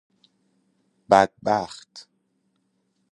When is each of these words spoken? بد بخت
بد 1.11 1.33
بخت 1.45 2.07